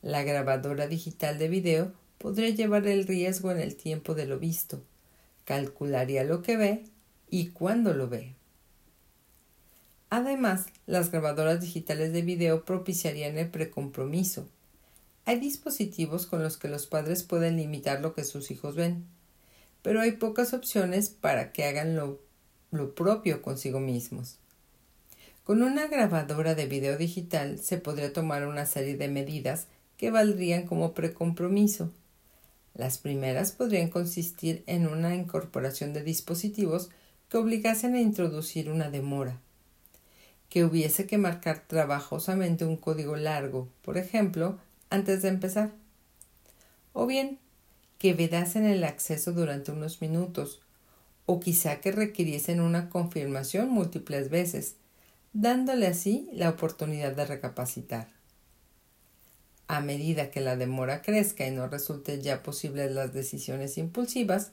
La 0.00 0.22
grabadora 0.22 0.86
digital 0.86 1.36
de 1.36 1.48
video 1.48 1.92
podría 2.16 2.48
llevar 2.48 2.86
el 2.86 3.06
riesgo 3.06 3.50
en 3.50 3.60
el 3.60 3.76
tiempo 3.76 4.14
de 4.14 4.24
lo 4.24 4.38
visto, 4.38 4.80
calcularía 5.44 6.24
lo 6.24 6.40
que 6.40 6.56
ve 6.56 6.84
y 7.28 7.48
cuándo 7.48 7.92
lo 7.92 8.08
ve. 8.08 8.36
Además, 10.08 10.66
las 10.86 11.10
grabadoras 11.10 11.60
digitales 11.60 12.12
de 12.12 12.22
video 12.22 12.64
propiciarían 12.64 13.38
el 13.38 13.50
precompromiso. 13.50 14.48
Hay 15.24 15.40
dispositivos 15.40 16.26
con 16.26 16.42
los 16.42 16.56
que 16.56 16.68
los 16.68 16.86
padres 16.86 17.24
pueden 17.24 17.56
limitar 17.56 18.00
lo 18.00 18.14
que 18.14 18.22
sus 18.22 18.52
hijos 18.52 18.76
ven, 18.76 19.04
pero 19.82 20.00
hay 20.00 20.12
pocas 20.12 20.54
opciones 20.54 21.10
para 21.10 21.52
que 21.52 21.64
hagan 21.64 21.96
lo, 21.96 22.20
lo 22.70 22.94
propio 22.94 23.42
consigo 23.42 23.80
mismos. 23.80 24.38
Con 25.42 25.62
una 25.62 25.88
grabadora 25.88 26.54
de 26.54 26.66
video 26.66 26.96
digital 26.96 27.58
se 27.58 27.78
podría 27.78 28.12
tomar 28.12 28.46
una 28.46 28.66
serie 28.66 28.96
de 28.96 29.08
medidas 29.08 29.66
que 29.96 30.10
valdrían 30.10 30.66
como 30.66 30.92
precompromiso. 30.92 31.92
Las 32.74 32.98
primeras 32.98 33.52
podrían 33.52 33.88
consistir 33.88 34.62
en 34.66 34.86
una 34.86 35.14
incorporación 35.14 35.92
de 35.92 36.02
dispositivos 36.02 36.90
que 37.28 37.38
obligasen 37.38 37.94
a 37.94 38.00
introducir 38.00 38.70
una 38.70 38.90
demora, 38.90 39.40
que 40.48 40.64
hubiese 40.64 41.06
que 41.06 41.18
marcar 41.18 41.64
trabajosamente 41.66 42.64
un 42.64 42.76
código 42.76 43.16
largo, 43.16 43.68
por 43.82 43.98
ejemplo, 43.98 44.58
antes 44.90 45.22
de 45.22 45.28
empezar, 45.28 45.72
o 46.92 47.06
bien 47.06 47.38
que 47.98 48.14
vedasen 48.14 48.64
el 48.64 48.84
acceso 48.84 49.32
durante 49.32 49.72
unos 49.72 50.00
minutos, 50.00 50.60
o 51.26 51.40
quizá 51.40 51.80
que 51.80 51.92
requiriesen 51.92 52.60
una 52.60 52.88
confirmación 52.88 53.68
múltiples 53.68 54.30
veces, 54.30 54.76
dándole 55.32 55.86
así 55.86 56.28
la 56.32 56.50
oportunidad 56.50 57.12
de 57.12 57.26
recapacitar. 57.26 58.08
A 59.68 59.80
medida 59.80 60.30
que 60.30 60.40
la 60.40 60.56
demora 60.56 61.02
crezca 61.02 61.46
y 61.46 61.50
no 61.50 61.66
resulte 61.66 62.22
ya 62.22 62.42
posible 62.42 62.88
las 62.88 63.12
decisiones 63.12 63.76
impulsivas, 63.78 64.52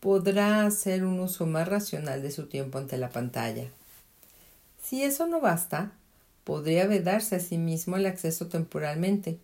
podrá 0.00 0.66
hacer 0.66 1.04
un 1.04 1.20
uso 1.20 1.46
más 1.46 1.68
racional 1.68 2.22
de 2.22 2.32
su 2.32 2.46
tiempo 2.46 2.78
ante 2.78 2.98
la 2.98 3.10
pantalla. 3.10 3.70
Si 4.88 5.04
eso 5.04 5.26
no 5.26 5.42
basta, 5.42 5.92
podría 6.44 6.86
vedarse 6.86 7.36
a 7.36 7.40
sí 7.40 7.58
mismo 7.58 7.96
el 7.96 8.06
acceso 8.06 8.46
temporalmente, 8.46 9.38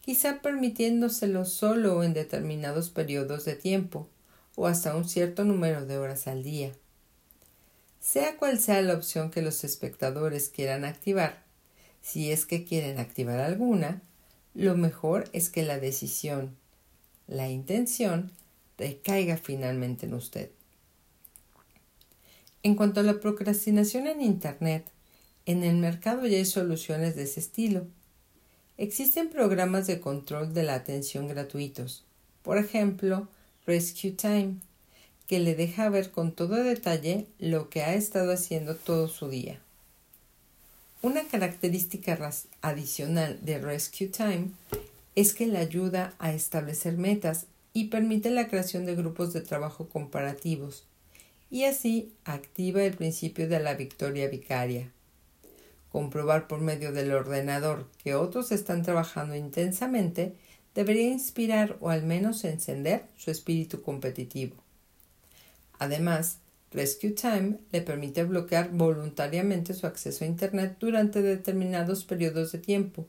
quizá 0.00 0.40
permitiéndoselo 0.42 1.44
solo 1.44 2.04
en 2.04 2.14
determinados 2.14 2.90
periodos 2.90 3.44
de 3.44 3.56
tiempo 3.56 4.06
o 4.54 4.68
hasta 4.68 4.94
un 4.94 5.08
cierto 5.08 5.42
número 5.42 5.84
de 5.86 5.98
horas 5.98 6.28
al 6.28 6.44
día. 6.44 6.70
Sea 7.98 8.36
cual 8.36 8.60
sea 8.60 8.80
la 8.80 8.94
opción 8.94 9.32
que 9.32 9.42
los 9.42 9.64
espectadores 9.64 10.50
quieran 10.50 10.84
activar, 10.84 11.42
si 12.00 12.30
es 12.30 12.46
que 12.46 12.64
quieren 12.64 13.00
activar 13.00 13.40
alguna, 13.40 14.02
lo 14.54 14.76
mejor 14.76 15.28
es 15.32 15.50
que 15.50 15.64
la 15.64 15.80
decisión, 15.80 16.56
la 17.26 17.48
intención, 17.48 18.30
recaiga 18.78 19.36
finalmente 19.36 20.06
en 20.06 20.14
usted. 20.14 20.50
En 22.66 22.74
cuanto 22.74 22.98
a 22.98 23.04
la 23.04 23.20
procrastinación 23.20 24.08
en 24.08 24.20
Internet, 24.20 24.90
en 25.44 25.62
el 25.62 25.76
mercado 25.76 26.26
ya 26.26 26.38
hay 26.38 26.44
soluciones 26.44 27.14
de 27.14 27.22
ese 27.22 27.38
estilo. 27.38 27.86
Existen 28.76 29.30
programas 29.30 29.86
de 29.86 30.00
control 30.00 30.52
de 30.52 30.64
la 30.64 30.74
atención 30.74 31.28
gratuitos, 31.28 32.04
por 32.42 32.58
ejemplo, 32.58 33.28
Rescue 33.68 34.10
Time, 34.10 34.56
que 35.28 35.38
le 35.38 35.54
deja 35.54 35.88
ver 35.90 36.10
con 36.10 36.32
todo 36.32 36.56
detalle 36.56 37.28
lo 37.38 37.70
que 37.70 37.84
ha 37.84 37.94
estado 37.94 38.32
haciendo 38.32 38.74
todo 38.74 39.06
su 39.06 39.28
día. 39.28 39.60
Una 41.02 41.22
característica 41.22 42.18
adicional 42.62 43.38
de 43.42 43.60
Rescue 43.60 44.08
Time 44.08 44.48
es 45.14 45.34
que 45.34 45.46
le 45.46 45.58
ayuda 45.58 46.14
a 46.18 46.32
establecer 46.32 46.98
metas 46.98 47.46
y 47.72 47.90
permite 47.90 48.28
la 48.30 48.48
creación 48.48 48.86
de 48.86 48.96
grupos 48.96 49.32
de 49.32 49.42
trabajo 49.42 49.88
comparativos 49.88 50.82
y 51.50 51.64
así 51.64 52.12
activa 52.24 52.82
el 52.82 52.96
principio 52.96 53.48
de 53.48 53.60
la 53.60 53.74
victoria 53.74 54.28
vicaria. 54.28 54.92
Comprobar 55.90 56.48
por 56.48 56.60
medio 56.60 56.92
del 56.92 57.12
ordenador 57.12 57.88
que 58.02 58.14
otros 58.14 58.52
están 58.52 58.82
trabajando 58.82 59.34
intensamente 59.34 60.34
debería 60.74 61.08
inspirar 61.08 61.76
o 61.80 61.90
al 61.90 62.02
menos 62.02 62.44
encender 62.44 63.06
su 63.16 63.30
espíritu 63.30 63.82
competitivo. 63.82 64.56
Además, 65.78 66.38
Rescue 66.70 67.12
Time 67.12 67.58
le 67.72 67.80
permite 67.80 68.24
bloquear 68.24 68.70
voluntariamente 68.70 69.72
su 69.72 69.86
acceso 69.86 70.24
a 70.24 70.28
Internet 70.28 70.76
durante 70.78 71.22
determinados 71.22 72.04
periodos 72.04 72.52
de 72.52 72.58
tiempo, 72.58 73.06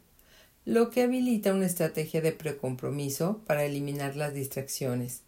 lo 0.64 0.90
que 0.90 1.04
habilita 1.04 1.54
una 1.54 1.66
estrategia 1.66 2.22
de 2.22 2.32
precompromiso 2.32 3.42
para 3.46 3.66
eliminar 3.66 4.16
las 4.16 4.34
distracciones. 4.34 5.24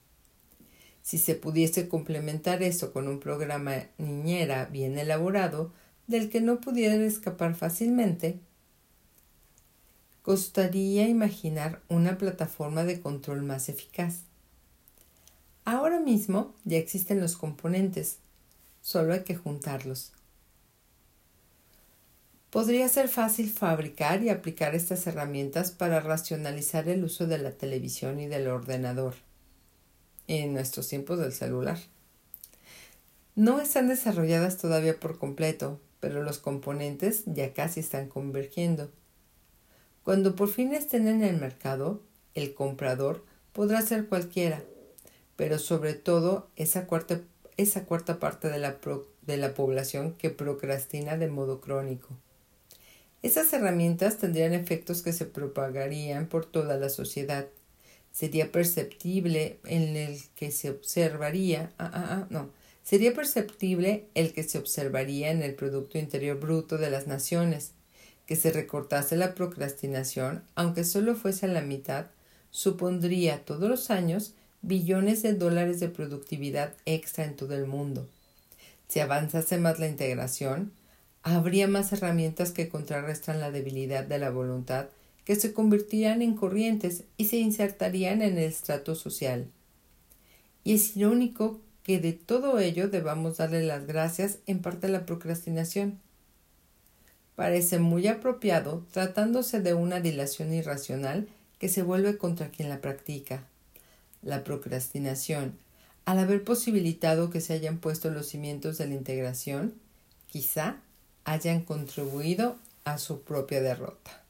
Si 1.01 1.17
se 1.17 1.35
pudiese 1.35 1.87
complementar 1.87 2.61
esto 2.61 2.93
con 2.93 3.07
un 3.07 3.19
programa 3.19 3.87
niñera 3.97 4.65
bien 4.65 4.97
elaborado, 4.97 5.71
del 6.07 6.29
que 6.29 6.41
no 6.41 6.59
pudiera 6.59 6.95
escapar 7.05 7.55
fácilmente, 7.55 8.39
costaría 10.23 11.07
imaginar 11.07 11.81
una 11.87 12.17
plataforma 12.17 12.83
de 12.83 12.99
control 12.99 13.43
más 13.43 13.69
eficaz. 13.69 14.23
Ahora 15.65 15.99
mismo 15.99 16.55
ya 16.65 16.77
existen 16.77 17.19
los 17.19 17.37
componentes, 17.37 18.17
solo 18.81 19.13
hay 19.13 19.23
que 19.23 19.35
juntarlos. 19.35 20.13
Podría 22.49 22.89
ser 22.89 23.07
fácil 23.07 23.51
fabricar 23.51 24.23
y 24.23 24.29
aplicar 24.29 24.73
estas 24.73 25.05
herramientas 25.05 25.69
para 25.69 25.99
racionalizar 25.99 26.89
el 26.89 27.03
uso 27.03 27.27
de 27.27 27.37
la 27.37 27.51
televisión 27.51 28.19
y 28.19 28.25
del 28.25 28.47
ordenador 28.47 29.13
en 30.29 30.53
nuestros 30.53 30.87
tiempos 30.87 31.19
del 31.19 31.33
celular. 31.33 31.79
No 33.35 33.59
están 33.59 33.87
desarrolladas 33.87 34.57
todavía 34.57 34.99
por 34.99 35.17
completo, 35.17 35.79
pero 35.99 36.23
los 36.23 36.37
componentes 36.37 37.23
ya 37.25 37.53
casi 37.53 37.79
están 37.79 38.07
convergiendo. 38.07 38.91
Cuando 40.03 40.35
por 40.35 40.49
fin 40.49 40.73
estén 40.73 41.07
en 41.07 41.23
el 41.23 41.37
mercado, 41.37 42.01
el 42.35 42.53
comprador 42.53 43.25
podrá 43.53 43.81
ser 43.81 44.07
cualquiera, 44.07 44.63
pero 45.35 45.57
sobre 45.57 45.93
todo 45.95 46.47
esa 46.55 46.85
cuarta, 46.85 47.21
esa 47.57 47.85
cuarta 47.85 48.19
parte 48.19 48.49
de 48.49 48.59
la, 48.59 48.77
de 49.25 49.37
la 49.37 49.53
población 49.55 50.13
que 50.13 50.29
procrastina 50.29 51.17
de 51.17 51.27
modo 51.27 51.59
crónico. 51.59 52.09
Esas 53.23 53.51
herramientas 53.51 54.17
tendrían 54.17 54.53
efectos 54.53 55.01
que 55.01 55.11
se 55.11 55.25
propagarían 55.25 56.27
por 56.27 56.45
toda 56.45 56.77
la 56.77 56.89
sociedad. 56.89 57.47
Sería 58.11 58.51
perceptible 58.51 59.59
en 59.65 59.95
el 59.95 60.19
que 60.35 60.51
se 60.51 60.69
observaría, 60.69 61.71
ah, 61.77 61.91
ah, 61.93 62.07
ah, 62.09 62.27
no, 62.29 62.49
sería 62.83 63.13
perceptible 63.13 64.05
el 64.15 64.33
que 64.33 64.43
se 64.43 64.57
observaría 64.57 65.31
en 65.31 65.43
el 65.43 65.55
Producto 65.55 65.97
Interior 65.97 66.39
Bruto 66.39 66.77
de 66.77 66.89
las 66.89 67.07
naciones, 67.07 67.71
que 68.25 68.35
se 68.35 68.51
recortase 68.51 69.15
la 69.15 69.35
procrastinación, 69.35 70.43
aunque 70.55 70.83
solo 70.83 71.15
fuese 71.15 71.45
a 71.45 71.49
la 71.49 71.61
mitad, 71.61 72.07
supondría 72.51 73.45
todos 73.45 73.69
los 73.69 73.89
años 73.89 74.33
billones 74.61 75.21
de 75.21 75.33
dólares 75.33 75.79
de 75.79 75.87
productividad 75.87 76.73
extra 76.85 77.23
en 77.23 77.35
todo 77.35 77.55
el 77.55 77.65
mundo. 77.65 78.07
Si 78.87 78.99
avanzase 78.99 79.57
más 79.57 79.79
la 79.79 79.87
integración, 79.87 80.73
habría 81.23 81.67
más 81.67 81.93
herramientas 81.93 82.51
que 82.51 82.69
contrarrestan 82.69 83.39
la 83.39 83.51
debilidad 83.51 84.03
de 84.03 84.19
la 84.19 84.29
voluntad 84.29 84.87
que 85.29 85.35
se 85.35 85.53
convertirían 85.53 86.23
en 86.23 86.33
corrientes 86.33 87.03
y 87.15 87.25
se 87.25 87.37
insertarían 87.37 88.23
en 88.23 88.39
el 88.39 88.45
estrato 88.45 88.95
social. 88.95 89.45
Y 90.63 90.73
es 90.73 90.97
irónico 90.97 91.61
que 91.83 91.99
de 91.99 92.13
todo 92.13 92.57
ello 92.57 92.89
debamos 92.89 93.37
darle 93.37 93.61
las 93.61 93.85
gracias 93.85 94.39
en 94.47 94.59
parte 94.63 94.87
a 94.87 94.89
la 94.89 95.05
procrastinación. 95.05 95.99
Parece 97.35 97.77
muy 97.77 98.07
apropiado 98.07 98.87
tratándose 98.91 99.61
de 99.61 99.75
una 99.75 99.99
dilación 99.99 100.51
irracional 100.51 101.29
que 101.59 101.69
se 101.69 101.83
vuelve 101.83 102.17
contra 102.17 102.49
quien 102.49 102.67
la 102.67 102.81
practica. 102.81 103.43
La 104.23 104.43
procrastinación, 104.43 105.59
al 106.05 106.17
haber 106.17 106.43
posibilitado 106.43 107.29
que 107.29 107.39
se 107.39 107.53
hayan 107.53 107.77
puesto 107.77 108.09
los 108.09 108.25
cimientos 108.25 108.79
de 108.79 108.87
la 108.87 108.95
integración, 108.95 109.75
quizá 110.25 110.77
hayan 111.23 111.61
contribuido 111.61 112.55
a 112.83 112.97
su 112.97 113.21
propia 113.21 113.61
derrota. 113.61 114.23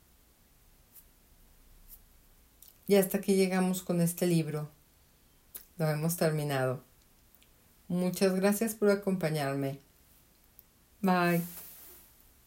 Y 2.90 2.96
hasta 2.96 3.20
aquí 3.20 3.36
llegamos 3.36 3.84
con 3.84 4.02
este 4.02 4.26
libro. 4.26 4.68
Lo 5.78 5.88
hemos 5.88 6.18
terminado. 6.18 6.82
Muchas 7.88 8.34
gracias 8.34 8.74
por 8.74 8.90
acompañarme. 8.90 9.78
Bye. 11.00 11.44